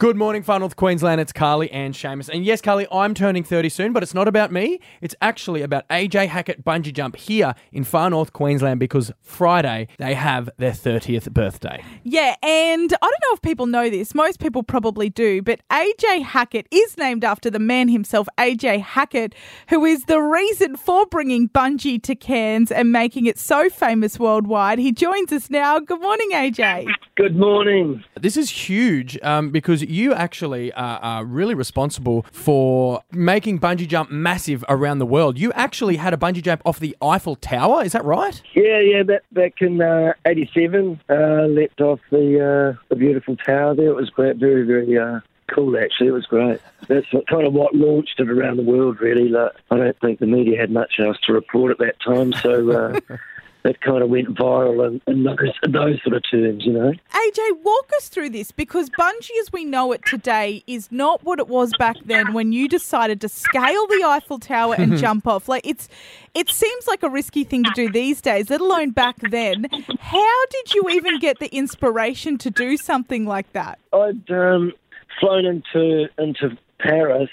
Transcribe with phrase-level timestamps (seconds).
[0.00, 1.20] Good morning, Far North Queensland.
[1.20, 2.30] It's Carly and Seamus.
[2.30, 4.80] And yes, Carly, I'm turning 30 soon, but it's not about me.
[5.02, 10.14] It's actually about AJ Hackett Bungee Jump here in Far North Queensland because Friday they
[10.14, 11.84] have their 30th birthday.
[12.02, 14.14] Yeah, and I don't know if people know this.
[14.14, 19.34] Most people probably do, but AJ Hackett is named after the man himself, AJ Hackett,
[19.68, 24.78] who is the reason for bringing bungee to Cairns and making it so famous worldwide.
[24.78, 25.78] He joins us now.
[25.78, 26.86] Good morning, AJ.
[27.16, 28.02] Good morning.
[28.18, 34.10] This is huge um, because you actually are, are really responsible for making bungee jump
[34.10, 35.38] massive around the world.
[35.38, 38.40] You actually had a bungee jump off the Eiffel Tower, is that right?
[38.54, 41.14] Yeah, yeah, back, back in uh, 87, uh,
[41.46, 43.88] leapt off the, uh, the beautiful tower there.
[43.88, 45.20] It was great, very, very uh,
[45.54, 46.08] cool, actually.
[46.08, 46.60] It was great.
[46.88, 49.28] That's what, kind of what launched it around the world, really.
[49.28, 52.70] Like, I don't think the media had much else to report at that time, so
[52.70, 53.00] uh,
[53.62, 56.92] that kind of went viral and, in, those, those sort of terms, you know.
[56.92, 61.38] AJ, walk us through this because bungee as we know it today is not what
[61.38, 65.48] it was back then when you decided to scale the Eiffel Tower and jump off.
[65.48, 65.88] Like it's
[66.34, 69.66] it seems like a risky thing to do these days, let alone back then.
[69.98, 73.78] How did you even get the inspiration to do something like that?
[73.92, 74.72] I'd um,
[75.20, 77.30] flown into into Paris,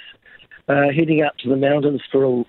[0.68, 2.46] uh, heading up to the mountains for a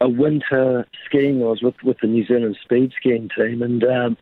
[0.00, 1.42] a winter skiing.
[1.42, 4.16] I was with, with the New Zealand speed skiing team, and um,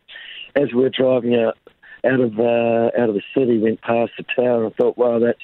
[0.57, 1.57] as we were driving out
[2.05, 5.39] out of uh, out of the city, went past the tower, I thought, wow, that's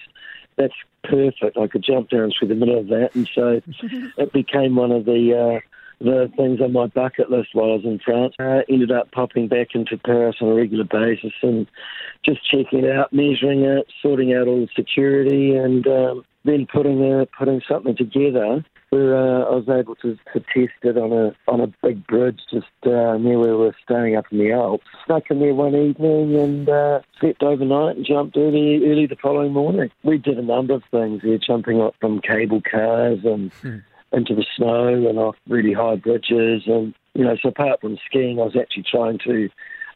[0.57, 1.57] that's perfect.
[1.57, 3.61] I could jump down through the middle of that, and so
[4.19, 5.61] it became one of the uh,
[6.01, 8.35] the things on my bucket list while I was in France.
[8.39, 11.67] I ended up popping back into Paris on a regular basis and
[12.25, 17.03] just checking it out, measuring it, sorting out all the security, and um, then putting
[17.03, 21.35] a, putting something together where uh, I was able to, to test it on a
[21.51, 24.87] on a big bridge just uh, near where we were staying up in the Alps.
[25.07, 29.53] Snuck in there one evening and uh, slept overnight and jumped early early the following
[29.53, 29.91] morning.
[30.05, 31.23] We did a number of things.
[31.23, 33.79] We were jumping up from cable cars and hmm.
[34.13, 37.37] into the snow and off really high bridges and you know.
[37.43, 39.49] So apart from skiing, I was actually trying to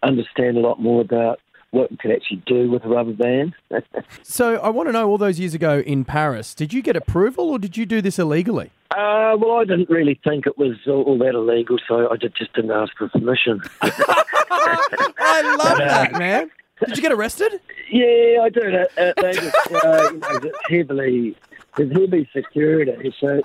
[0.03, 3.55] understand a lot more about what you could actually do with a rubber band.
[4.23, 7.51] so I want to know, all those years ago in Paris, did you get approval
[7.51, 8.71] or did you do this illegally?
[8.91, 12.55] Uh, well, I didn't really think it was all, that illegal, so I did, just
[12.55, 13.61] didn't ask for permission.
[13.83, 16.51] I love that, man.
[16.85, 17.61] Did you get arrested?
[17.91, 18.75] Yeah, I did.
[18.75, 21.37] Uh, they just, uh, you know, heavily,
[21.77, 23.43] there's heavy security, so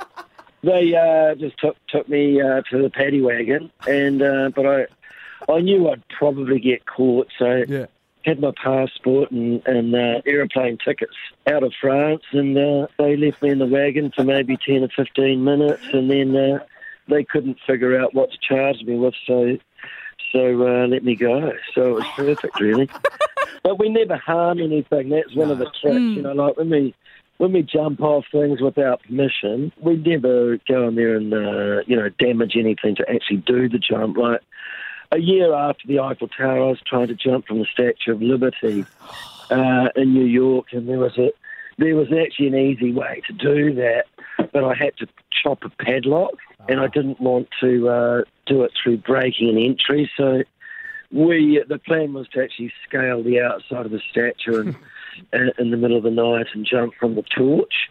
[0.63, 5.51] they uh, just took took me uh, to the paddy wagon, and uh, but I
[5.51, 7.87] I knew I'd probably get caught, so yeah
[8.23, 11.15] had my passport and, and uh, aeroplane tickets
[11.47, 14.89] out of France, and uh, they left me in the wagon for maybe 10 or
[14.95, 16.59] 15 minutes, and then uh,
[17.07, 19.57] they couldn't figure out what to charge me with, so
[20.31, 21.51] so uh, let me go.
[21.75, 22.89] So it was perfect, really.
[23.63, 25.09] but we never harm anything.
[25.09, 26.15] That's one of the tricks, mm.
[26.15, 26.95] you know, like when we
[27.37, 31.95] when we jump off things without permission, we never go in there and uh, you
[31.95, 34.17] know damage anything to actually do the jump.
[34.17, 34.41] Like
[35.13, 38.21] a year after the Eiffel Tower, I was trying to jump from the Statue of
[38.21, 38.85] Liberty
[39.49, 41.31] uh, in New York, and there was a
[41.77, 44.05] there was actually an easy way to do that,
[44.51, 46.35] but I had to chop a padlock,
[46.67, 50.09] and I didn't want to uh, do it through breaking an entry.
[50.15, 50.43] So
[51.11, 54.73] we the plan was to actually scale the outside of the statue
[55.31, 57.89] and, in the middle of the night and jump from the torch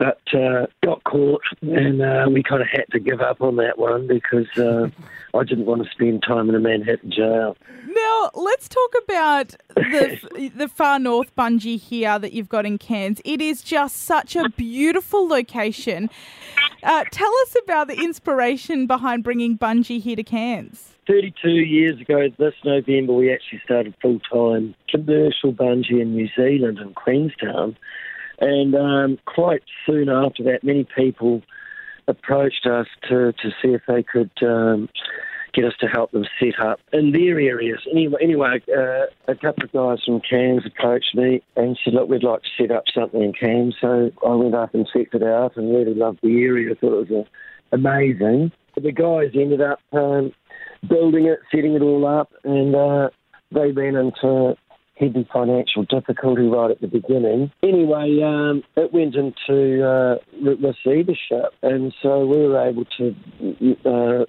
[0.00, 3.78] but uh, got caught, and uh, we kind of had to give up on that
[3.78, 4.88] one because uh,
[5.34, 7.54] I didn't want to spend time in a Manhattan jail.
[7.86, 13.20] Now let's talk about the the far north bungee here that you've got in Cairns.
[13.26, 16.08] It is just such a beautiful location.
[16.82, 20.94] Uh, tell us about the inspiration behind bringing bungee here to Cairns.
[21.06, 26.78] 32 years ago this November, we actually started full time commercial bungee in New Zealand
[26.78, 27.76] in Queenstown.
[28.40, 31.42] And um, quite soon after that, many people
[32.08, 34.88] approached us to, to see if they could um,
[35.52, 37.80] get us to help them set up in their areas.
[37.90, 42.22] Anyway, anyway uh, a couple of guys from Cairns approached me and said, look, we'd
[42.22, 43.76] like to set up something in Cairns.
[43.80, 46.72] So I went up and checked it out and really loved the area.
[46.72, 48.52] I thought it was uh, amazing.
[48.76, 50.32] The guys ended up um,
[50.88, 53.10] building it, setting it all up, and uh,
[53.52, 54.56] they ran into
[55.00, 57.50] heavy financial difficulty right at the beginning.
[57.62, 63.14] Anyway, um, it went into uh, receivership, and so we were able to
[63.86, 64.24] uh,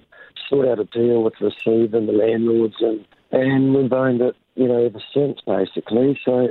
[0.48, 4.34] sort out a deal with the receiver and the landlords, and and we've owned it,
[4.54, 6.18] you know, ever since basically.
[6.24, 6.48] So,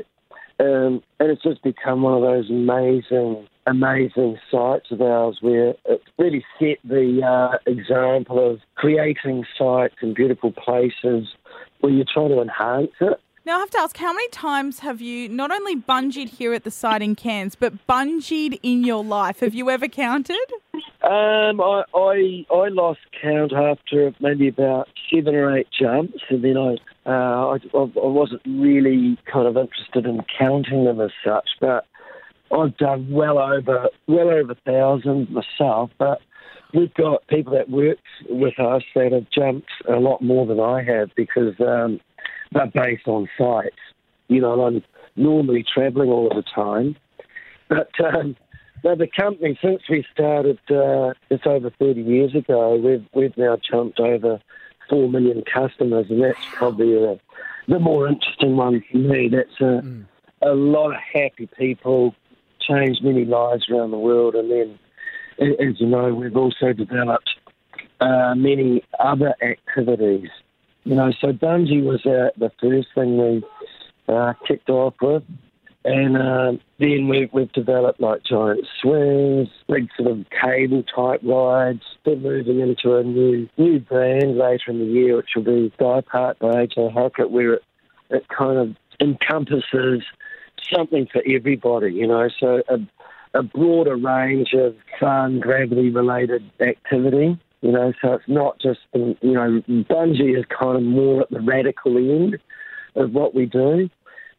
[0.60, 6.02] um, and it's just become one of those amazing, amazing sites of ours where it
[6.18, 11.28] really set the uh, example of creating sites and beautiful places
[11.80, 13.20] where you're trying to enhance it
[13.52, 16.64] Now, I have to ask, how many times have you not only bungeed here at
[16.64, 19.42] the site in Cairns, but bungeed in your life?
[19.42, 20.40] Have you ever counted?
[21.04, 26.56] Um, I, I I lost count after maybe about seven or eight jumps, and then
[26.56, 26.76] I
[27.06, 31.50] uh, I, I wasn't really kind of interested in counting them as such.
[31.60, 31.86] But
[32.58, 35.90] I've done well over well over a thousand myself.
[35.98, 36.22] But
[36.74, 38.00] we've got people that work
[38.30, 42.00] with us that have jumped a lot more than I have because um,
[42.52, 43.76] they're based on sites.
[44.28, 44.84] You know, I'm
[45.16, 46.96] normally travelling all of the time,
[47.70, 47.90] but.
[48.04, 48.36] Um,
[48.84, 53.58] now, the company, since we started uh, just over 30 years ago, we've, we've now
[53.58, 54.42] jumped over
[54.90, 57.20] 4 million customers, and that's probably a,
[57.68, 59.30] the more interesting one for me.
[59.30, 60.06] That's a, mm.
[60.42, 62.16] a lot of happy people,
[62.60, 64.80] changed many lives around the world, and then,
[65.40, 67.30] as you know, we've also developed
[68.00, 70.30] uh, many other activities.
[70.84, 73.44] You know, so bungee was uh, the first thing we
[74.14, 75.24] uh, kicked off with.
[75.84, 81.82] And uh, then we've, we've developed like giant swings, big sort of cable type rides.
[82.06, 86.02] We're moving into a new new brand later in the year, which will be Sky
[86.02, 87.64] Park by AJ Hackett, where it,
[88.12, 90.04] it kind of encompasses
[90.72, 92.78] something for everybody, you know, so a,
[93.38, 97.40] a broader range of fun, gravity related activity.
[97.62, 101.42] You know, so it's not just, you know, bungee is kind of more at the
[101.42, 102.40] radical end
[102.96, 103.90] of what we do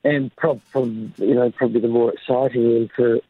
[0.05, 3.21] and probably you know probably the more exciting end for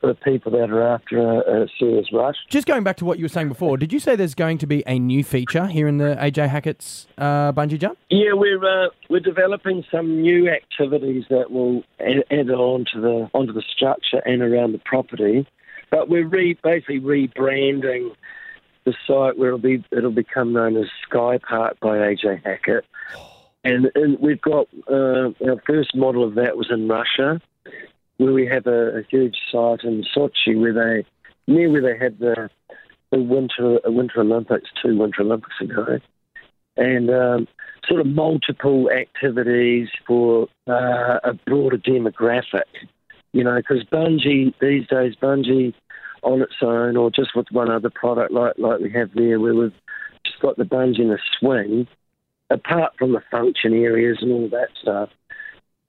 [0.00, 2.34] for people that are after a, a, serious rush.
[2.48, 4.66] Just going back to what you were saying before, did you say there's going to
[4.66, 7.96] be a new feature here in the AJ Hackett's uh, bungee jump?
[8.10, 13.30] Yeah, we're uh, we're developing some new activities that will add, add on to the
[13.32, 15.46] onto the structure and around the property.
[15.90, 18.12] But we're re, basically rebranding
[18.84, 22.84] the site where it'll be it'll become known as Sky Park by AJ Hackett.
[23.64, 27.40] And, and we've got uh, our first model of that was in Russia,
[28.16, 31.06] where we have a, a huge site in Sochi where they
[31.46, 32.50] near where they had the
[33.10, 35.98] the winter uh, Winter Olympics, two Winter Olympics ago,
[36.76, 37.48] and um,
[37.86, 42.64] sort of multiple activities for uh, a broader demographic.
[43.32, 45.72] You know, because bungee these days, bungee
[46.22, 49.54] on its own, or just with one other product like like we have there, where
[49.54, 49.72] we've
[50.24, 51.86] just got the bungee and the swing
[52.52, 55.08] apart from the function areas and all that stuff,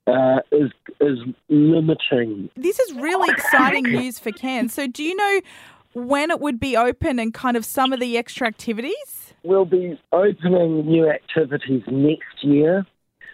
[0.07, 1.19] uh, is is
[1.49, 2.49] limiting.
[2.55, 4.73] This is really exciting news for Cairns.
[4.73, 5.41] So, do you know
[5.93, 9.33] when it would be open and kind of some of the extra activities?
[9.43, 12.85] We'll be opening new activities next year.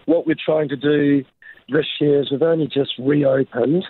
[0.06, 1.24] What we're trying to do
[1.70, 3.86] this year is we've only just reopened.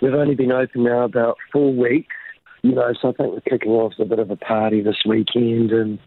[0.00, 2.14] We've only been open now about four weeks.
[2.62, 5.72] You know, so I think we're kicking off a bit of a party this weekend
[5.72, 5.98] and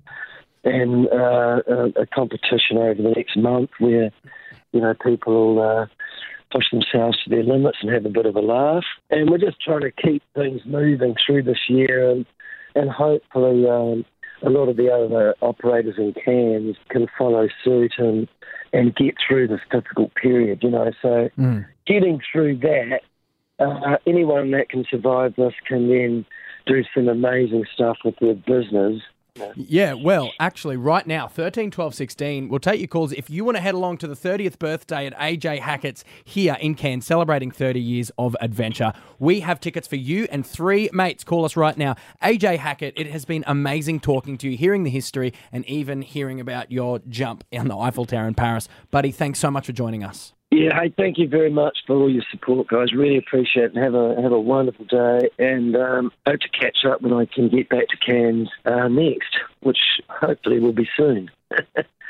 [0.64, 4.12] and uh, a, a, competition over the next month where
[4.72, 5.88] you know people uh,
[6.52, 8.86] push themselves to their limits and have a bit of a laugh.
[9.10, 12.26] And we're just trying to keep things moving through this year, and
[12.76, 14.06] and hopefully um,
[14.44, 18.28] a lot of the other operators in Cairns can follow suit and
[18.72, 20.60] and get through this difficult period.
[20.62, 21.66] You know, so mm.
[21.86, 23.02] getting through that.
[23.64, 26.26] Uh, anyone that can survive this can then
[26.66, 29.02] do some amazing stuff with their business
[29.56, 33.12] yeah, well, actually, right now, 13, 12, 16, we'll take your calls.
[33.12, 36.76] If you want to head along to the 30th birthday at AJ Hackett's here in
[36.76, 41.24] Cairns, celebrating 30 years of adventure, we have tickets for you and three mates.
[41.24, 41.96] Call us right now.
[42.22, 46.40] AJ Hackett, it has been amazing talking to you, hearing the history, and even hearing
[46.40, 48.68] about your jump on the Eiffel Tower in Paris.
[48.92, 50.34] Buddy, thanks so much for joining us.
[50.56, 52.94] Yeah, hey, thank you very much for all your support, guys.
[52.94, 53.76] Really appreciate it.
[53.76, 57.50] Have a have a wonderful day, and um, hope to catch up when I can
[57.50, 59.80] get back to Cairns uh, next, which
[60.10, 61.32] hopefully will be soon.